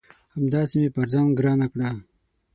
همداسي 0.35 0.75
مې 0.81 0.89
پر 0.95 1.05
ځان 1.13 1.27
ګرانه 1.37 1.67
کړه 1.73 1.89